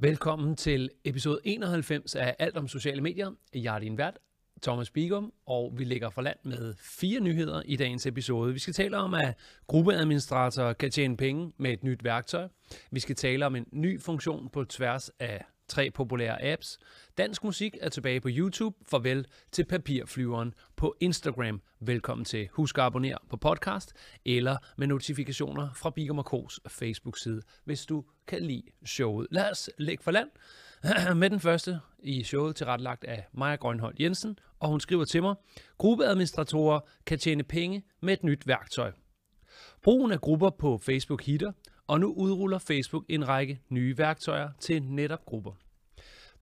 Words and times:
Velkommen 0.00 0.56
til 0.56 0.90
episode 1.04 1.40
91 1.44 2.14
af 2.14 2.36
Alt 2.38 2.56
om 2.56 2.68
sociale 2.68 3.00
medier. 3.00 3.30
Jeg 3.54 3.74
er 3.74 3.78
din 3.78 3.98
vært, 3.98 4.18
Thomas 4.62 4.90
Bigum, 4.90 5.32
og 5.46 5.72
vi 5.76 5.84
ligger 5.84 6.10
for 6.10 6.22
land 6.22 6.38
med 6.44 6.74
fire 6.78 7.20
nyheder 7.20 7.62
i 7.64 7.76
dagens 7.76 8.06
episode. 8.06 8.52
Vi 8.52 8.58
skal 8.58 8.74
tale 8.74 8.96
om, 8.96 9.14
at 9.14 9.34
gruppeadministratorer 9.66 10.72
kan 10.72 10.90
tjene 10.90 11.16
penge 11.16 11.52
med 11.56 11.72
et 11.72 11.84
nyt 11.84 12.04
værktøj. 12.04 12.48
Vi 12.90 13.00
skal 13.00 13.16
tale 13.16 13.46
om 13.46 13.56
en 13.56 13.66
ny 13.72 14.00
funktion 14.00 14.48
på 14.48 14.64
tværs 14.64 15.10
af 15.18 15.44
tre 15.68 15.90
populære 15.90 16.44
apps. 16.52 16.78
Dansk 17.18 17.44
musik 17.44 17.76
er 17.80 17.88
tilbage 17.88 18.20
på 18.20 18.28
YouTube. 18.30 18.76
Farvel 18.90 19.26
til 19.52 19.64
papirflyveren 19.64 20.54
på 20.76 20.96
Instagram. 21.00 21.62
Velkommen 21.80 22.24
til. 22.24 22.48
Husk 22.52 22.78
at 22.78 22.84
abonnere 22.84 23.18
på 23.30 23.36
podcast 23.36 23.92
eller 24.24 24.56
med 24.76 24.86
notifikationer 24.86 25.68
fra 25.74 25.90
Bigum 25.90 26.16
Marcos 26.16 26.60
Facebook-side, 26.68 27.42
hvis 27.64 27.86
du 27.86 28.04
kan 28.26 28.42
lide 28.42 28.62
showet. 28.86 29.26
Lad 29.30 29.50
os 29.50 29.70
lægge 29.78 30.02
for 30.02 30.10
land 30.10 30.28
med 31.20 31.30
den 31.30 31.40
første 31.40 31.80
i 31.98 32.24
showet 32.24 32.56
tilrettelagt 32.56 33.04
af 33.04 33.26
Maja 33.32 33.56
Grønholdt 33.56 34.00
Jensen, 34.00 34.38
og 34.60 34.68
hun 34.68 34.80
skriver 34.80 35.04
til 35.04 35.22
mig, 35.22 35.34
gruppeadministratorer 35.78 36.80
kan 37.06 37.18
tjene 37.18 37.42
penge 37.42 37.84
med 38.02 38.12
et 38.12 38.24
nyt 38.24 38.46
værktøj. 38.46 38.92
Brugen 39.82 40.12
af 40.12 40.20
grupper 40.20 40.50
på 40.50 40.78
Facebook 40.78 41.22
hitter, 41.22 41.52
og 41.86 42.00
nu 42.00 42.12
udruller 42.12 42.58
Facebook 42.58 43.04
en 43.08 43.28
række 43.28 43.60
nye 43.68 43.98
værktøjer 43.98 44.48
til 44.60 44.82
netop 44.82 45.26
grupper. 45.26 45.52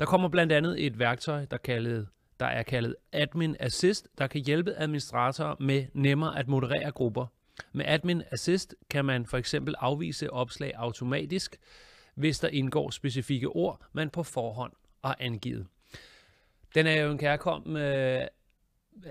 Der 0.00 0.06
kommer 0.06 0.28
blandt 0.28 0.52
andet 0.52 0.86
et 0.86 0.98
værktøj, 0.98 1.44
der, 1.44 1.56
kaldet, 1.56 2.08
der 2.40 2.46
er 2.46 2.62
kaldet 2.62 2.96
Admin 3.12 3.56
Assist, 3.60 4.08
der 4.18 4.26
kan 4.26 4.40
hjælpe 4.40 4.74
administratorer 4.76 5.56
med 5.60 5.86
nemmere 5.92 6.38
at 6.38 6.48
moderere 6.48 6.90
grupper. 6.90 7.26
Med 7.72 7.84
Admin 7.88 8.22
Assist 8.30 8.74
kan 8.90 9.04
man 9.04 9.26
for 9.26 9.38
eksempel 9.38 9.74
afvise 9.78 10.32
opslag 10.32 10.72
automatisk, 10.76 11.56
hvis 12.14 12.38
der 12.38 12.48
indgår 12.48 12.90
specifikke 12.90 13.48
ord, 13.48 13.80
man 13.92 14.10
på 14.10 14.22
forhånd 14.22 14.72
har 15.04 15.16
angivet. 15.20 15.66
Den 16.74 16.86
er 16.86 17.02
jo 17.02 17.10
en 17.10 17.18
kærkom, 17.18 17.76
øh, 17.76 18.26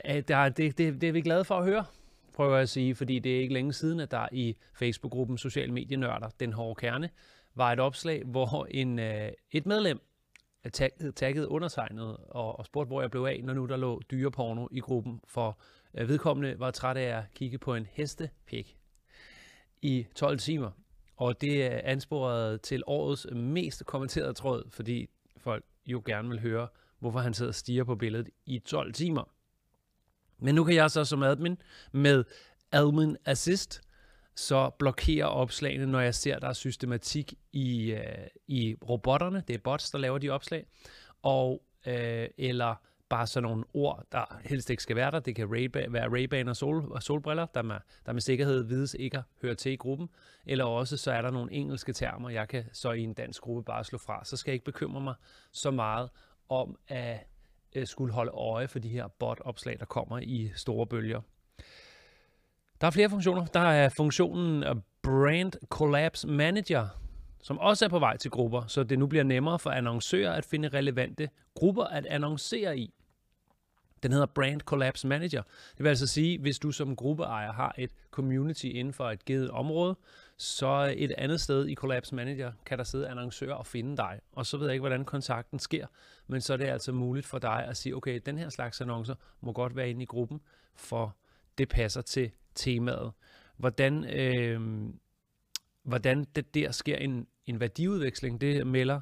det, 0.06 0.28
det, 0.58 0.78
det 0.78 1.04
er 1.04 1.12
vi 1.12 1.22
glade 1.22 1.46
for 1.46 1.58
at 1.58 1.66
høre, 1.66 1.86
prøver 2.34 2.54
jeg 2.54 2.62
at 2.62 2.70
sige, 2.70 2.96
fordi 2.96 3.20
det 3.20 3.36
er 3.36 3.40
ikke 3.40 3.54
længe 3.54 3.74
siden, 3.74 4.00
at 4.00 4.12
der 4.12 4.28
i 4.32 4.56
Facebook-gruppen 4.74 5.38
Social 5.38 5.74
Medienørder, 5.74 6.30
Den 6.40 6.54
Hårde 6.54 6.76
Kerne, 6.76 7.10
var 7.56 7.72
et 7.72 7.80
opslag, 7.80 8.24
hvor 8.26 8.68
en, 8.72 9.00
øh, 9.00 9.32
et 9.52 9.66
medlem 9.66 10.00
tagget, 10.70 11.16
tagget 11.16 11.46
undertegnet 11.46 12.18
og, 12.18 12.60
og 12.60 12.66
spurgte, 12.66 12.88
hvor 12.88 13.02
jeg 13.02 13.12
blev 13.12 13.24
af, 13.24 13.42
når 13.44 13.54
nu 13.54 13.66
der 13.66 13.78
lå 13.78 14.02
dyreporno 14.12 14.68
i 14.72 14.80
gruppen, 14.80 15.22
for 15.28 15.60
øh, 15.94 16.08
vedkommende 16.08 16.60
var 16.60 16.72
træt 16.72 16.98
af 16.98 17.18
at 17.18 17.24
kigge 17.36 17.58
på 17.58 17.76
en 17.76 17.88
hestepik 17.92 18.78
i 19.82 20.06
12 20.16 20.40
timer. 20.40 20.72
Og 21.16 21.42
det 21.42 21.66
er 21.66 21.82
ansporet 21.84 22.62
til 22.62 22.84
årets 22.88 23.28
mest 23.32 23.86
kommenterede 23.86 24.34
tråd, 24.34 24.70
fordi 24.70 25.10
folk 25.38 25.66
jo 25.86 26.02
gerne 26.06 26.30
vil 26.30 26.40
høre, 26.40 26.68
hvorfor 27.00 27.20
han 27.20 27.34
sidder 27.34 27.50
og 27.50 27.56
stiger 27.56 27.84
på 27.84 27.96
billedet 27.96 28.30
i 28.46 28.60
12 28.60 28.94
timer. 28.94 29.24
Men 30.42 30.56
nu 30.56 30.64
kan 30.64 30.76
jeg 30.76 30.92
så 30.92 31.06
som 31.06 31.24
admin 31.24 31.58
med 31.92 32.24
Admin 32.72 33.18
Assist 33.26 33.82
så 34.36 34.70
blokere 34.70 35.30
opslagene, 35.30 35.86
når 35.86 36.00
jeg 36.00 36.16
ser, 36.16 36.40
der 36.40 36.48
er 36.48 36.54
systematik 36.54 37.34
i, 37.52 37.92
øh, 37.92 38.28
i 38.48 38.76
robotterne. 38.90 39.44
Det 39.48 39.54
er 39.54 39.58
bots, 39.58 39.92
der 39.92 39.98
laver 39.98 40.18
de 40.18 40.30
opslag. 40.30 40.66
Og, 41.22 41.64
øh, 41.88 42.28
eller 42.38 42.76
bare 43.10 43.28
sådan 43.28 43.50
nogle 43.50 43.64
ord, 43.74 44.06
der 44.12 44.40
helst 44.44 44.70
ikke 44.70 44.84
skal 44.84 44.96
være 44.96 45.12
der. 45.12 45.20
Det 45.20 45.36
kan 45.36 45.46
Ray- 45.48 45.90
være 45.92 46.06
Ray-Ban 46.06 46.50
og, 46.50 46.56
sol, 46.56 46.92
og 46.92 47.04
solbriller, 47.04 47.46
der 47.46 47.62
med, 47.62 47.76
der 48.06 48.14
med 48.14 48.22
sikkerhed 48.22 48.64
vides 48.64 48.96
ikke 49.00 49.24
hører 49.42 49.54
til 49.54 49.72
i 49.72 49.76
gruppen. 49.76 50.10
Eller 50.46 50.66
også 50.66 50.98
så 50.98 51.12
er 51.12 51.22
der 51.22 51.32
nogle 51.32 51.52
engelske 51.52 51.94
termer, 51.94 52.30
jeg 52.30 52.48
kan 52.48 52.66
så 52.74 52.92
i 52.92 53.02
en 53.02 53.14
dansk 53.14 53.42
gruppe 53.42 53.64
bare 53.64 53.84
slå 53.84 53.98
fra. 53.98 54.26
Så 54.26 54.38
skal 54.38 54.52
jeg 54.52 54.54
ikke 54.54 54.66
bekymre 54.66 55.02
mig 55.02 55.14
så 55.52 55.72
meget 55.72 56.10
om 56.50 56.76
at 56.88 57.14
øh, 57.14 57.20
Øh, 57.76 57.88
skulle 57.88 58.14
holde 58.14 58.32
øje 58.32 58.68
for 58.68 58.80
de 58.80 58.90
her 58.90 59.08
bot-opslag, 59.08 59.80
der 59.80 59.86
kommer 59.86 60.20
i 60.20 60.52
store 60.56 60.88
bølger. 60.88 61.22
Der 62.82 62.88
er 62.88 62.92
flere 62.92 63.10
funktioner. 63.10 63.46
Der 63.46 63.60
er 63.60 63.90
funktionen 63.90 64.64
øh, 64.64 64.76
Brand 65.02 65.52
Collapse 65.70 66.28
Manager, 66.28 66.88
som 67.42 67.60
også 67.60 67.86
er 67.86 67.90
på 67.90 68.00
vej 68.00 68.18
til 68.18 68.32
grupper, 68.32 68.68
så 68.68 68.84
det 68.84 69.00
nu 69.00 69.08
bliver 69.08 69.24
nemmere 69.24 69.60
for 69.60 69.70
annoncører 69.70 70.34
at 70.34 70.46
finde 70.46 70.70
relevante 70.70 71.30
grupper 71.54 71.84
at 71.84 72.06
annoncere 72.06 72.78
i. 72.78 72.94
Den 74.04 74.12
hedder 74.12 74.26
Brand 74.26 74.62
Collapse 74.62 75.08
Manager. 75.08 75.44
Det 75.78 75.84
vil 75.84 75.90
altså 75.90 76.08
sige, 76.08 76.40
hvis 76.40 76.60
du 76.60 76.72
som 76.72 76.96
gruppeejer 76.96 77.54
har 77.54 77.76
et 77.78 77.92
community 78.12 78.66
inden 78.66 78.94
for 78.94 79.10
et 79.10 79.26
givet 79.26 79.52
område, 79.52 79.96
så 80.42 80.94
et 80.98 81.12
andet 81.12 81.42
sted 81.42 81.68
i 81.68 81.76
Collapse 81.76 82.16
Manager 82.16 82.52
kan 82.66 82.78
der 82.78 82.84
sidde 82.84 83.10
annoncører 83.10 83.54
og 83.54 83.66
finde 83.66 83.98
dig. 83.98 84.20
Og 84.32 84.46
så 84.46 84.58
ved 84.58 84.66
jeg 84.66 84.74
ikke, 84.74 84.82
hvordan 84.82 85.06
kontakten 85.06 85.60
sker, 85.60 85.88
men 86.28 86.42
så 86.42 86.54
er 86.54 86.58
det 86.58 86.66
altså 86.66 86.92
muligt 86.92 87.26
for 87.26 87.40
dig 87.40 87.66
at 87.68 87.78
sige, 87.78 87.96
okay, 87.96 88.20
den 88.26 88.38
her 88.38 88.50
slags 88.50 88.82
annoncer 88.82 89.16
må 89.42 89.54
godt 89.54 89.76
være 89.76 89.90
inde 89.90 90.04
i 90.04 90.06
gruppen, 90.06 90.42
for 90.76 91.16
det 91.58 91.70
passer 91.70 92.02
til 92.02 92.32
temaet. 92.56 93.12
Hvordan, 93.58 94.06
øh, 94.06 94.90
hvordan 95.84 96.24
det 96.24 96.54
der 96.54 96.72
sker 96.72 96.98
en, 96.98 97.28
en 97.46 97.60
værdiudveksling, 97.60 98.42
det 98.42 98.68
melder 98.68 99.00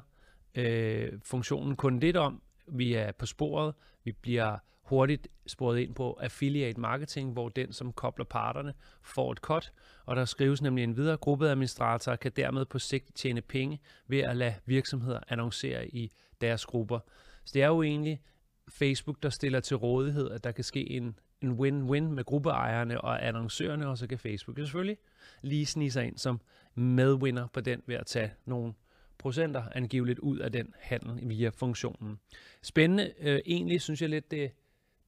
øh, 0.54 1.12
funktionen 1.24 1.76
kun 1.76 2.00
lidt 2.00 2.16
om. 2.16 2.42
Vi 2.68 2.94
er 2.94 3.12
på 3.12 3.26
sporet, 3.26 3.74
vi 4.04 4.12
bliver 4.12 4.58
hurtigt 4.90 5.28
sporet 5.46 5.78
ind 5.78 5.94
på 5.94 6.12
affiliate 6.12 6.80
marketing, 6.80 7.32
hvor 7.32 7.48
den, 7.48 7.72
som 7.72 7.92
kobler 7.92 8.24
parterne, 8.24 8.74
får 9.02 9.32
et 9.32 9.38
cut, 9.38 9.72
og 10.06 10.16
der 10.16 10.24
skrives 10.24 10.62
nemlig 10.62 10.84
en 10.84 10.96
videre 10.96 11.16
gruppeadministrator 11.16 12.16
kan 12.16 12.32
dermed 12.36 12.64
på 12.64 12.78
sigt 12.78 13.14
tjene 13.14 13.40
penge 13.40 13.80
ved 14.06 14.18
at 14.18 14.36
lade 14.36 14.54
virksomheder 14.66 15.20
annoncere 15.28 15.88
i 15.88 16.12
deres 16.40 16.66
grupper. 16.66 16.98
Så 17.44 17.50
det 17.54 17.62
er 17.62 17.66
jo 17.66 17.82
egentlig 17.82 18.20
Facebook, 18.68 19.22
der 19.22 19.30
stiller 19.30 19.60
til 19.60 19.76
rådighed, 19.76 20.30
at 20.30 20.44
der 20.44 20.52
kan 20.52 20.64
ske 20.64 20.90
en, 20.90 21.18
en 21.40 21.52
win-win 21.52 22.14
med 22.14 22.24
gruppeejerne 22.24 23.00
og 23.00 23.26
annoncørerne, 23.26 23.88
og 23.88 23.98
så 23.98 24.06
kan 24.06 24.18
Facebook 24.18 24.58
selvfølgelig 24.58 24.98
lige 25.42 25.66
snige 25.66 25.90
sig 25.90 26.06
ind 26.06 26.18
som 26.18 26.40
medvinder 26.74 27.46
på 27.46 27.60
den 27.60 27.82
ved 27.86 27.96
at 27.96 28.06
tage 28.06 28.32
nogle 28.44 28.72
procenter 29.18 29.62
angiveligt 29.74 30.18
ud 30.18 30.38
af 30.38 30.52
den 30.52 30.74
handel 30.80 31.28
via 31.28 31.48
funktionen. 31.48 32.18
Spændende. 32.62 33.12
Øh, 33.20 33.40
egentlig 33.46 33.80
synes 33.80 34.02
jeg 34.02 34.08
lidt, 34.08 34.30
det, 34.30 34.50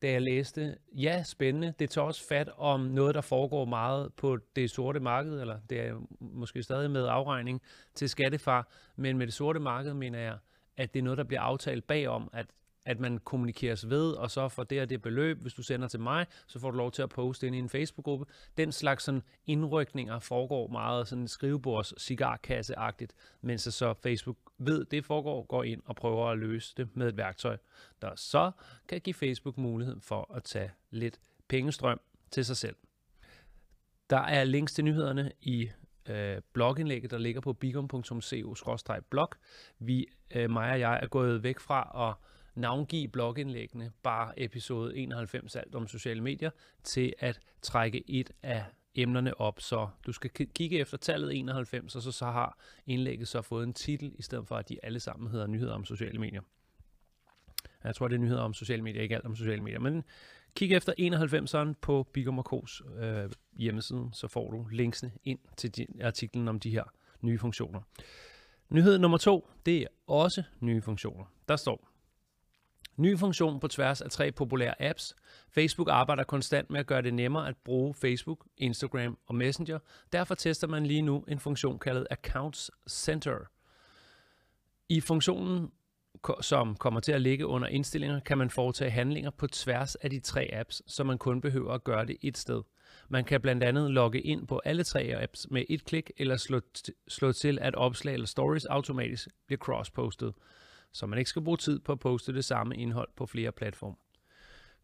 da 0.02 0.10
jeg 0.10 0.22
læste, 0.22 0.76
ja, 0.92 1.22
spændende. 1.22 1.74
Det 1.78 1.90
tager 1.90 2.06
også 2.06 2.28
fat 2.28 2.50
om 2.56 2.80
noget, 2.80 3.14
der 3.14 3.20
foregår 3.20 3.64
meget 3.64 4.14
på 4.14 4.38
det 4.56 4.70
sorte 4.70 5.00
marked, 5.00 5.40
eller 5.40 5.58
det 5.70 5.80
er 5.80 5.94
måske 6.20 6.62
stadig 6.62 6.90
med 6.90 7.06
afregning 7.06 7.62
til 7.94 8.08
skattefar, 8.08 8.68
men 8.96 9.18
med 9.18 9.26
det 9.26 9.34
sorte 9.34 9.60
marked 9.60 9.94
mener 9.94 10.18
jeg, 10.18 10.36
at 10.76 10.94
det 10.94 11.00
er 11.00 11.04
noget, 11.04 11.18
der 11.18 11.24
bliver 11.24 11.40
aftalt 11.40 11.86
bagom, 11.86 12.30
at 12.32 12.46
at 12.84 13.00
man 13.00 13.18
kommunikeres 13.18 13.88
ved, 13.88 14.12
og 14.12 14.30
så 14.30 14.48
for 14.48 14.62
det 14.62 14.80
og 14.80 14.90
det 14.90 15.02
beløb, 15.02 15.40
hvis 15.40 15.54
du 15.54 15.62
sender 15.62 15.88
til 15.88 16.00
mig, 16.00 16.26
så 16.46 16.58
får 16.58 16.70
du 16.70 16.76
lov 16.76 16.92
til 16.92 17.02
at 17.02 17.08
poste 17.08 17.46
ind 17.46 17.56
i 17.56 17.58
en 17.58 17.68
Facebook-gruppe. 17.68 18.26
Den 18.56 18.72
slags 18.72 19.04
sådan 19.04 19.22
indrykninger 19.46 20.18
foregår 20.18 20.68
meget 20.68 21.08
sådan 21.08 21.28
skrivebords 21.28 21.94
cigarkasse-agtigt, 22.00 23.12
mens 23.40 23.62
så 23.62 23.94
Facebook 23.94 24.36
ved, 24.58 24.84
det 24.84 25.04
foregår, 25.04 25.46
går 25.46 25.62
ind 25.62 25.82
og 25.84 25.96
prøver 25.96 26.28
at 26.28 26.38
løse 26.38 26.74
det 26.76 26.96
med 26.96 27.08
et 27.08 27.16
værktøj, 27.16 27.56
der 28.02 28.10
så 28.16 28.50
kan 28.88 29.00
give 29.00 29.14
Facebook 29.14 29.58
mulighed 29.58 30.00
for 30.00 30.34
at 30.34 30.44
tage 30.44 30.70
lidt 30.90 31.20
pengestrøm 31.48 32.00
til 32.30 32.44
sig 32.44 32.56
selv. 32.56 32.76
Der 34.10 34.20
er 34.20 34.44
links 34.44 34.74
til 34.74 34.84
nyhederne 34.84 35.32
i 35.40 35.70
øh, 36.08 36.40
blogindlægget, 36.52 37.10
der 37.10 37.18
ligger 37.18 37.40
på 37.40 37.52
bigom.co-blog. 37.52 39.28
Vi, 39.78 40.06
øh, 40.34 40.50
mig 40.50 40.72
og 40.72 40.80
jeg, 40.80 41.00
er 41.02 41.06
gået 41.06 41.42
væk 41.42 41.60
fra 41.60 42.08
at 42.10 42.31
navngive 42.54 43.08
blogindlæggene, 43.08 43.92
bare 44.02 44.40
episode 44.40 44.96
91 44.96 45.56
alt 45.56 45.74
om 45.74 45.88
sociale 45.88 46.20
medier, 46.20 46.50
til 46.84 47.14
at 47.18 47.40
trække 47.62 48.10
et 48.10 48.30
af 48.42 48.64
emnerne 48.94 49.40
op. 49.40 49.60
Så 49.60 49.88
du 50.06 50.12
skal 50.12 50.30
kigge 50.30 50.78
efter 50.78 50.96
tallet 50.96 51.38
91, 51.38 51.96
og 51.96 52.02
så, 52.02 52.12
så 52.12 52.24
har 52.24 52.58
indlægget 52.86 53.28
så 53.28 53.42
fået 53.42 53.64
en 53.66 53.72
titel, 53.72 54.14
i 54.18 54.22
stedet 54.22 54.48
for 54.48 54.56
at 54.56 54.68
de 54.68 54.78
alle 54.82 55.00
sammen 55.00 55.30
hedder 55.30 55.46
nyheder 55.46 55.74
om 55.74 55.84
sociale 55.84 56.18
medier. 56.18 56.42
Jeg 57.84 57.94
tror, 57.94 58.08
det 58.08 58.16
er 58.16 58.20
nyheder 58.20 58.40
om 58.40 58.54
sociale 58.54 58.82
medier, 58.82 59.02
ikke 59.02 59.14
alt 59.14 59.24
om 59.24 59.36
sociale 59.36 59.62
medier. 59.62 59.80
Men 59.80 60.04
kig 60.54 60.72
efter 60.72 60.92
91'eren 60.98 61.74
på 61.80 62.08
Bigum 62.12 62.38
K's 62.38 63.02
øh, 63.04 63.30
hjemmeside, 63.56 64.10
så 64.12 64.28
får 64.28 64.50
du 64.50 64.66
linksene 64.72 65.12
ind 65.24 65.38
til 65.56 65.70
din, 65.70 66.00
artiklen 66.02 66.48
om 66.48 66.60
de 66.60 66.70
her 66.70 66.84
nye 67.20 67.38
funktioner. 67.38 67.80
Nyhed 68.68 68.98
nummer 68.98 69.18
to, 69.18 69.50
det 69.66 69.82
er 69.82 69.86
også 70.06 70.42
nye 70.60 70.82
funktioner. 70.82 71.24
Der 71.48 71.56
står, 71.56 71.91
Ny 72.96 73.18
funktion 73.18 73.60
på 73.60 73.68
tværs 73.68 74.00
af 74.00 74.10
tre 74.10 74.32
populære 74.32 74.82
apps. 74.82 75.16
Facebook 75.50 75.88
arbejder 75.90 76.24
konstant 76.24 76.70
med 76.70 76.80
at 76.80 76.86
gøre 76.86 77.02
det 77.02 77.14
nemmere 77.14 77.48
at 77.48 77.56
bruge 77.64 77.94
Facebook, 77.94 78.46
Instagram 78.56 79.18
og 79.26 79.34
Messenger. 79.34 79.78
Derfor 80.12 80.34
tester 80.34 80.66
man 80.66 80.86
lige 80.86 81.02
nu 81.02 81.24
en 81.28 81.38
funktion 81.38 81.78
kaldet 81.78 82.06
Accounts 82.10 82.70
Center. 82.88 83.38
I 84.88 85.00
funktionen, 85.00 85.70
som 86.40 86.76
kommer 86.76 87.00
til 87.00 87.12
at 87.12 87.20
ligge 87.20 87.46
under 87.46 87.68
indstillinger, 87.68 88.20
kan 88.20 88.38
man 88.38 88.50
foretage 88.50 88.90
handlinger 88.90 89.30
på 89.30 89.46
tværs 89.46 89.94
af 89.94 90.10
de 90.10 90.20
tre 90.20 90.50
apps, 90.52 90.82
så 90.86 91.04
man 91.04 91.18
kun 91.18 91.40
behøver 91.40 91.72
at 91.72 91.84
gøre 91.84 92.06
det 92.06 92.16
et 92.22 92.38
sted. 92.38 92.62
Man 93.08 93.24
kan 93.24 93.40
blandt 93.40 93.64
andet 93.64 93.90
logge 93.90 94.20
ind 94.20 94.46
på 94.46 94.60
alle 94.64 94.84
tre 94.84 95.14
apps 95.22 95.46
med 95.50 95.64
et 95.68 95.84
klik, 95.84 96.10
eller 96.16 96.36
slå, 96.36 96.60
slå 97.08 97.32
til, 97.32 97.58
at 97.58 97.74
opslag 97.74 98.14
eller 98.14 98.26
stories 98.26 98.64
automatisk 98.64 99.28
bliver 99.46 99.58
crosspostet 99.58 100.34
så 100.92 101.06
man 101.06 101.18
ikke 101.18 101.28
skal 101.28 101.42
bruge 101.42 101.56
tid 101.56 101.78
på 101.78 101.92
at 101.92 101.98
poste 101.98 102.34
det 102.34 102.44
samme 102.44 102.76
indhold 102.76 103.08
på 103.16 103.26
flere 103.26 103.52
platforme. 103.52 103.96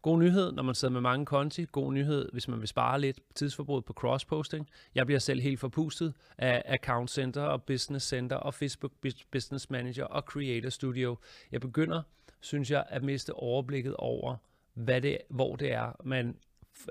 God 0.01 0.19
nyhed, 0.19 0.51
når 0.51 0.63
man 0.63 0.75
sidder 0.75 0.91
med 0.91 1.01
mange 1.01 1.25
konti. 1.25 1.65
God 1.71 1.93
nyhed, 1.93 2.29
hvis 2.31 2.47
man 2.47 2.59
vil 2.59 2.67
spare 2.67 3.01
lidt 3.01 3.19
tidsforbrug 3.35 3.85
på 3.85 3.93
crossposting. 3.93 4.69
Jeg 4.95 5.05
bliver 5.05 5.19
selv 5.19 5.41
helt 5.41 5.59
forpustet 5.59 6.13
af 6.37 6.63
Account 6.65 7.11
Center 7.11 7.41
og 7.41 7.63
Business 7.63 8.07
Center 8.07 8.35
og 8.35 8.53
Facebook 8.53 8.91
Business 9.31 9.69
Manager 9.69 10.05
og 10.05 10.21
Creator 10.21 10.69
Studio. 10.69 11.17
Jeg 11.51 11.61
begynder, 11.61 12.01
synes 12.39 12.71
jeg, 12.71 12.85
at 12.89 13.03
miste 13.03 13.33
overblikket 13.33 13.95
over, 13.95 14.35
hvad 14.73 15.01
det, 15.01 15.17
hvor 15.29 15.55
det 15.55 15.71
er, 15.71 15.91
man 16.03 16.37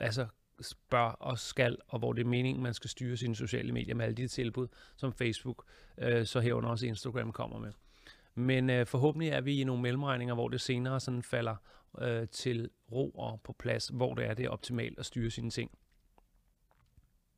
altså 0.00 0.26
bør 0.90 1.08
og 1.10 1.38
skal, 1.38 1.76
og 1.88 1.98
hvor 1.98 2.12
det 2.12 2.20
er 2.20 2.28
meningen, 2.28 2.62
man 2.62 2.74
skal 2.74 2.90
styre 2.90 3.16
sine 3.16 3.36
sociale 3.36 3.72
medier 3.72 3.94
med 3.94 4.04
alle 4.04 4.16
de 4.16 4.28
tilbud, 4.28 4.68
som 4.96 5.12
Facebook, 5.12 5.64
øh, 5.98 6.26
så 6.26 6.40
herunder 6.40 6.70
også 6.70 6.86
Instagram 6.86 7.32
kommer 7.32 7.58
med. 7.58 7.72
Men 8.38 8.70
øh, 8.70 8.86
forhåbentlig 8.86 9.28
er 9.28 9.40
vi 9.40 9.60
i 9.60 9.64
nogle 9.64 9.82
mellemregninger, 9.82 10.34
hvor 10.34 10.48
det 10.48 10.60
senere 10.60 11.00
sådan 11.00 11.22
falder 11.22 11.56
øh, 12.00 12.28
til 12.28 12.70
ro 12.92 13.10
og 13.10 13.40
på 13.44 13.52
plads, 13.52 13.88
hvor 13.88 14.14
det 14.14 14.26
er, 14.26 14.34
det 14.34 14.44
er 14.44 14.50
optimalt 14.50 14.98
at 14.98 15.06
styre 15.06 15.30
sine 15.30 15.50
ting. 15.50 15.70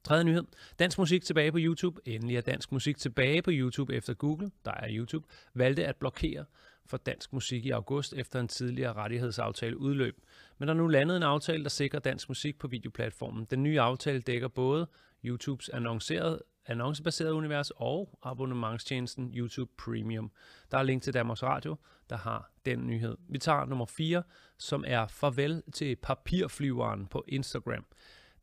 Tredje 0.05 0.25
nyhed. 0.25 0.43
Dansk 0.79 0.99
musik 0.99 1.25
tilbage 1.25 1.53
på 1.53 1.59
YouTube. 1.61 2.01
Endelig 2.05 2.37
er 2.37 2.41
dansk 2.41 2.73
musik 2.73 2.99
tilbage 2.99 3.43
på 3.43 3.51
YouTube 3.53 3.95
efter 3.95 4.15
Google, 4.15 4.51
der 4.65 4.73
er 4.73 4.87
YouTube, 4.91 5.27
valgte 5.55 5.87
at 5.87 5.97
blokere 5.97 6.45
for 6.87 6.97
dansk 6.97 7.33
musik 7.33 7.67
i 7.67 7.71
august 7.71 8.15
efter 8.15 8.41
en 8.41 8.49
tidligere 8.49 8.93
rettighedsaftale 8.93 9.79
udløb. 9.79 10.21
Men 10.59 10.69
der 10.69 10.75
er 10.75 10.79
nu 10.79 10.89
landet 10.89 11.17
en 11.17 11.23
aftale, 11.23 11.63
der 11.63 11.69
sikrer 11.69 12.01
dansk 12.01 12.29
musik 12.29 12.59
på 12.59 12.69
videoplatformen. 12.69 13.45
Den 13.45 13.63
nye 13.63 13.81
aftale 13.81 14.21
dækker 14.21 14.49
både 14.49 14.87
YouTubes 15.25 15.69
annoncerede 15.69 16.43
annoncebaseret 16.67 17.31
univers 17.31 17.71
og 17.77 18.19
abonnementstjenesten 18.23 19.33
YouTube 19.37 19.71
Premium. 19.79 20.31
Der 20.71 20.79
er 20.79 20.83
link 20.83 21.03
til 21.03 21.15
Danmarks 21.15 21.43
Radio, 21.43 21.77
der 22.11 22.17
har 22.17 22.51
den 22.65 22.87
nyhed. 22.87 23.17
Vi 23.29 23.39
tager 23.39 23.65
nummer 23.65 23.87
4, 23.87 24.23
som 24.59 24.85
er 24.87 25.07
farvel 25.07 25.63
til 25.73 25.97
papirflyveren 25.97 27.07
på 27.07 27.25
Instagram. 27.29 27.85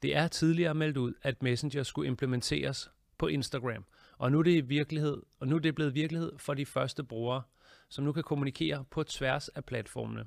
Det 0.02 0.16
er 0.16 0.28
tidligere 0.28 0.74
meldt 0.74 0.98
ud, 0.98 1.14
at 1.22 1.44
Messenger 1.44 1.84
skulle 1.84 2.08
implementeres 2.08 2.92
på 3.18 3.28
Instagram, 3.28 3.86
og 4.18 4.32
nu 4.32 4.40
er 4.40 4.44
det 4.44 4.70
virkelighed, 4.70 5.22
og 5.40 5.48
nu 5.48 5.56
er 5.56 5.60
det 5.60 5.76
blevet 5.76 5.96
virkelighed 5.96 6.32
for 6.38 6.54
de 6.54 6.66
første 6.66 7.04
brugere, 7.04 7.42
som 7.90 8.06
nu 8.06 8.12
kan 8.12 8.24
kommunikere 8.24 8.86
på 8.92 9.04
tværs 9.04 9.50
af 9.50 9.66
platformene. 9.66 10.26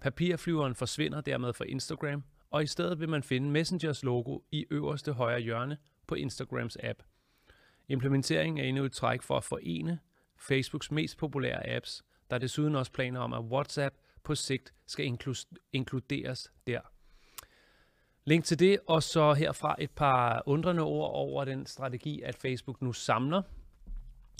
Papirflyveren 0.00 0.74
forsvinder 0.74 1.20
dermed 1.20 1.52
fra 1.52 1.64
Instagram, 1.64 2.22
og 2.50 2.62
i 2.62 2.66
stedet 2.66 3.00
vil 3.00 3.08
man 3.08 3.22
finde 3.22 3.50
Messengers 3.50 4.02
logo 4.02 4.38
i 4.50 4.66
øverste 4.70 5.12
højre 5.12 5.40
hjørne 5.40 5.78
på 6.06 6.14
Instagrams 6.14 6.76
app. 6.82 7.02
Implementeringen 7.88 8.64
er 8.64 8.68
endnu 8.68 8.84
et 8.84 8.92
træk 8.92 9.22
for 9.22 9.36
at 9.36 9.44
forene 9.44 9.98
Facebooks 10.36 10.90
mest 10.90 11.18
populære 11.18 11.70
apps. 11.70 12.04
Der 12.30 12.36
er 12.36 12.40
desuden 12.40 12.74
også 12.74 12.92
planer 12.92 13.20
om, 13.20 13.32
at 13.32 13.40
WhatsApp 13.40 13.94
på 14.22 14.34
sigt 14.34 14.74
skal 14.86 15.18
inkluderes 15.72 16.52
der. 16.66 16.80
Link 18.24 18.44
til 18.44 18.58
det, 18.58 18.78
og 18.86 19.02
så 19.02 19.32
herfra 19.32 19.76
et 19.78 19.90
par 19.90 20.42
undrende 20.46 20.82
ord 20.82 21.10
over 21.10 21.44
den 21.44 21.66
strategi, 21.66 22.22
at 22.22 22.34
Facebook 22.34 22.82
nu 22.82 22.92
samler. 22.92 23.42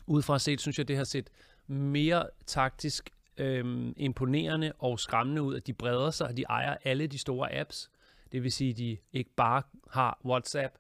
Udefra 0.07 0.39
set 0.39 0.61
synes 0.61 0.79
jeg, 0.79 0.89
det 0.89 0.97
har 0.97 1.05
set 1.05 1.31
mere 1.67 2.27
taktisk 2.47 3.11
øhm, 3.37 3.95
imponerende 3.97 4.73
og 4.79 5.01
skræmmende 5.01 5.43
ud, 5.43 5.57
at 5.57 5.67
de 5.67 5.73
breder 5.73 6.11
sig, 6.11 6.29
at 6.29 6.37
de 6.37 6.43
ejer 6.43 6.77
alle 6.85 7.07
de 7.07 7.19
store 7.19 7.55
apps. 7.55 7.91
Det 8.33 8.43
vil 8.43 8.53
sige, 8.53 8.71
at 8.71 8.77
de 8.77 8.97
ikke 9.13 9.31
bare 9.37 9.63
har 9.91 10.21
WhatsApp, 10.25 10.75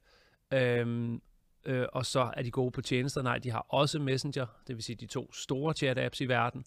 øhm, 0.52 1.22
øh, 1.66 1.86
og 1.92 2.06
så 2.06 2.30
er 2.36 2.42
de 2.42 2.50
gode 2.50 2.70
på 2.70 2.82
tjenester. 2.82 3.22
Nej, 3.22 3.38
de 3.38 3.50
har 3.50 3.66
også 3.68 3.98
Messenger, 3.98 4.46
det 4.66 4.76
vil 4.76 4.82
sige 4.84 4.96
de 4.96 5.06
to 5.06 5.32
store 5.32 5.74
chat-apps 5.76 6.20
i 6.20 6.26
verden. 6.26 6.64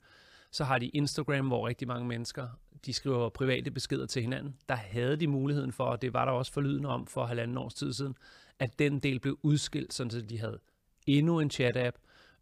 Så 0.51 0.63
har 0.63 0.79
de 0.79 0.87
Instagram, 0.87 1.47
hvor 1.47 1.67
rigtig 1.67 1.87
mange 1.87 2.07
mennesker 2.07 2.47
de 2.85 2.93
skriver 2.93 3.29
private 3.29 3.71
beskeder 3.71 4.05
til 4.05 4.21
hinanden. 4.21 4.55
Der 4.69 4.75
havde 4.75 5.15
de 5.15 5.27
muligheden 5.27 5.71
for, 5.71 5.83
og 5.83 6.01
det 6.01 6.13
var 6.13 6.25
der 6.25 6.31
også 6.31 6.53
forlydende 6.53 6.89
om 6.89 7.07
for 7.07 7.25
halvanden 7.25 7.57
års 7.57 7.73
tid 7.73 7.93
siden, 7.93 8.15
at 8.59 8.79
den 8.79 8.99
del 8.99 9.19
blev 9.19 9.39
udskilt, 9.43 9.93
sådan 9.93 10.23
at 10.23 10.29
de 10.29 10.39
havde 10.39 10.59
endnu 11.07 11.39
en 11.39 11.51
chat-app. 11.51 11.97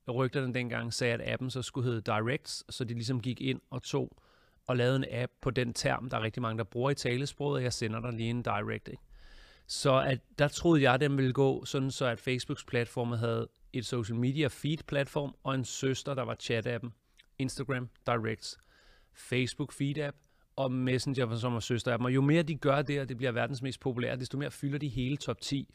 Rygterne 0.08 0.54
dengang 0.54 0.94
sagde, 0.94 1.13
at 1.13 1.34
appen 1.34 1.50
så 1.50 1.62
skulle 1.62 1.90
hedde 1.90 2.01
Directs, 2.01 2.75
så 2.75 2.84
de 2.84 2.94
ligesom 2.94 3.22
gik 3.22 3.42
ind 3.42 3.62
og 3.69 3.84
tog 3.84 4.18
og 4.68 4.78
lavede 4.78 4.96
en 4.96 5.06
app 5.12 5.31
på 5.42 5.51
den 5.51 5.74
term, 5.74 6.10
der 6.10 6.18
er 6.18 6.22
rigtig 6.22 6.42
mange, 6.42 6.58
der 6.58 6.63
bruger 6.63 6.92
i 6.92 6.96
talesproget, 6.96 7.56
og 7.56 7.63
jeg 7.63 7.74
sender 7.74 8.00
dig 8.00 8.13
lige 8.13 8.30
en 8.30 8.42
direct. 8.42 8.88
Ikke? 8.88 9.04
Så 9.68 10.00
at, 10.00 10.20
der 10.40 10.48
troede 10.48 10.82
jeg, 10.82 10.94
at 10.94 11.00
den 11.00 11.18
ville 11.18 11.34
gå 11.34 11.66
sådan, 11.66 11.92
så 11.92 12.06
at 12.06 12.20
Facebooks 12.20 12.64
platform 12.64 13.12
havde 13.12 13.48
et 13.74 13.86
social 13.86 14.16
media 14.16 14.48
feed 14.48 14.78
platform 14.88 15.36
og 15.44 15.56
en 15.56 15.66
søster, 15.66 16.14
der 16.14 16.24
var 16.24 16.36
chat-appen, 16.36 16.90
Instagram 17.40 17.90
Directs, 18.06 18.58
Facebook 19.14 19.72
feed 19.72 19.98
app 19.98 20.18
og 20.56 20.72
Messenger, 20.72 21.36
som 21.36 21.56
er 21.56 21.60
søsterappen. 21.60 22.06
Og 22.06 22.16
jo 22.16 22.22
mere 22.22 22.44
de 22.44 22.56
gør 22.56 22.82
det, 22.82 23.02
og 23.02 23.10
det 23.10 23.18
bliver 23.18 23.32
verdens 23.32 23.62
mest 23.62 23.80
populære, 23.80 24.16
desto 24.16 24.38
mere 24.38 24.52
fylder 24.52 24.78
de 24.78 24.88
hele 24.88 25.18
top 25.18 25.42
10 25.42 25.74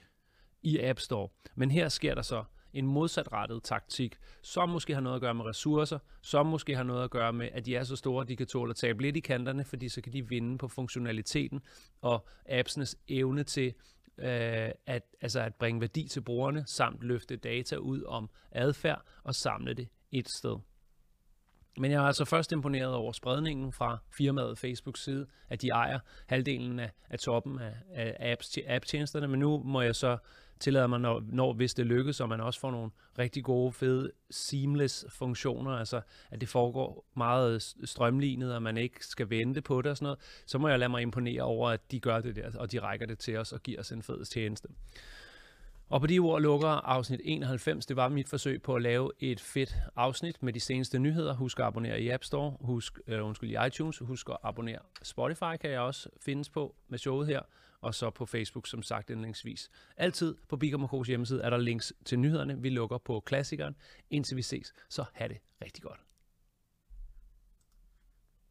i 0.63 0.79
App 0.79 0.99
Store. 0.99 1.29
Men 1.55 1.71
her 1.71 1.89
sker 1.89 2.15
der 2.15 2.23
så 2.23 2.45
en 2.73 2.87
modsatrettet 2.87 3.63
taktik, 3.63 4.17
som 4.43 4.69
måske 4.69 4.95
har 4.95 5.01
noget 5.01 5.17
at 5.17 5.21
gøre 5.21 5.35
med 5.35 5.45
ressourcer, 5.45 5.99
som 6.23 6.47
måske 6.47 6.77
har 6.77 6.83
noget 6.83 7.05
at 7.05 7.11
gøre 7.11 7.33
med, 7.33 7.49
at 7.53 7.67
de 7.67 7.77
er 7.77 7.85
så 7.85 7.97
store, 7.97 8.23
at 8.23 8.29
de 8.29 8.37
kan 8.37 8.47
tåle 8.47 8.71
at 8.71 8.77
tabe 8.77 9.03
lidt 9.03 9.17
i 9.17 9.21
kanterne, 9.21 9.65
fordi 9.65 9.89
så 9.89 10.01
kan 10.01 10.13
de 10.13 10.29
vinde 10.29 10.59
på 10.59 10.69
funktionaliteten 10.69 11.61
og 12.01 12.27
appsenes 12.49 12.97
evne 13.09 13.45
til 13.45 13.75
øh, 14.19 14.71
at, 14.87 15.03
altså 15.21 15.41
at 15.41 15.55
bringe 15.55 15.81
værdi 15.81 16.09
til 16.09 16.21
brugerne, 16.21 16.65
samt 16.67 17.03
løfte 17.03 17.37
data 17.37 17.77
ud 17.77 18.03
om 18.03 18.31
adfærd 18.51 19.03
og 19.25 19.35
samle 19.35 19.75
det 19.75 19.89
et 20.13 20.29
sted. 20.29 20.57
Men 21.81 21.91
jeg 21.91 22.03
er 22.03 22.07
altså 22.07 22.25
først 22.25 22.53
imponeret 22.53 22.95
over 22.95 23.13
spredningen 23.13 23.73
fra 23.73 23.99
firmaet 24.11 24.59
Facebooks 24.59 25.05
side, 25.05 25.27
at 25.49 25.63
de 25.63 25.69
ejer 25.69 25.99
halvdelen 26.27 26.79
af, 26.79 26.91
af 27.11 27.19
toppen 27.19 27.59
af, 27.59 27.75
af 27.95 28.33
apps, 28.33 28.59
app-tjenesterne, 28.67 29.29
men 29.29 29.41
nu 29.41 29.63
må 29.65 29.83
jeg 29.83 29.97
så 29.97 30.17
tillade 30.61 30.89
mig, 30.89 31.01
når, 31.01 31.23
når 31.29 31.53
hvis 31.53 31.75
det 31.75 31.87
lykkes, 31.87 32.21
og 32.21 32.29
man 32.29 32.41
også 32.41 32.61
får 32.61 32.71
nogle 32.71 32.91
rigtig 33.19 33.45
gode, 33.45 33.73
fede, 33.73 34.11
seamless 34.31 35.07
funktioner, 35.09 35.71
altså 35.71 36.01
at 36.31 36.41
det 36.41 36.49
foregår 36.49 37.11
meget 37.17 37.75
strømlignet, 37.85 38.55
og 38.55 38.63
man 38.63 38.77
ikke 38.77 39.07
skal 39.07 39.31
vente 39.31 39.63
på 39.63 39.83
det 39.83 39.91
og 39.91 39.97
sådan 39.97 40.05
noget, 40.05 40.19
så 40.47 40.59
må 40.59 40.69
jeg 40.69 40.79
lade 40.79 40.91
mig 40.91 41.03
imponere 41.03 41.43
over, 41.43 41.71
at 41.71 41.91
de 41.91 42.01
gør 42.01 42.21
det 42.21 42.37
der, 42.37 42.51
og 42.59 42.73
de 42.73 42.79
rækker 42.79 43.07
det 43.07 43.19
til 43.19 43.37
os 43.37 43.53
og 43.53 43.63
giver 43.63 43.81
os 43.81 43.93
en 43.93 44.03
fed 44.03 44.25
tjeneste. 44.25 44.69
Og 45.91 46.01
på 46.01 46.07
de 46.07 46.19
ord 46.19 46.43
lukker 46.43 46.69
afsnit 46.69 47.21
91. 47.25 47.87
Det 47.87 47.97
var 47.97 48.09
mit 48.09 48.29
forsøg 48.29 48.63
på 48.63 48.75
at 48.75 48.83
lave 48.83 49.11
et 49.21 49.41
fedt 49.41 49.77
afsnit 49.97 50.43
med 50.43 50.53
de 50.53 50.61
seneste 50.61 50.99
nyheder. 50.99 51.35
Husk 51.35 51.61
at 51.61 51.67
abonnere 51.67 52.01
i 52.01 52.09
App 52.09 52.25
Store, 52.25 52.57
husk, 52.61 52.99
øh, 53.07 53.27
undskyld, 53.27 53.51
i 53.51 53.67
iTunes, 53.67 53.99
husk 53.99 54.29
at 54.29 54.37
abonnere. 54.43 54.79
Spotify 55.03 55.57
kan 55.61 55.71
jeg 55.71 55.81
også 55.81 56.09
findes 56.21 56.49
på 56.49 56.75
med 56.89 56.99
showet 56.99 57.27
her, 57.27 57.41
og 57.81 57.95
så 57.95 58.11
på 58.11 58.27
Facebook, 58.27 58.67
som 58.67 58.83
sagt 58.83 59.11
indlængsvis. 59.11 59.71
Altid 59.97 60.35
på 60.49 60.57
Bigger 60.57 61.05
hjemmeside 61.07 61.43
er 61.43 61.51
der 61.51 61.59
links 61.59 61.93
til 62.05 62.19
nyhederne. 62.19 62.63
Vi 62.63 62.69
lukker 62.69 62.99
på 62.99 63.21
klassikeren. 63.21 63.77
Indtil 64.11 64.37
vi 64.37 64.43
ses, 64.43 64.75
så 64.89 65.05
have 65.13 65.29
det 65.29 65.39
rigtig 65.63 65.83
godt. 65.83 66.10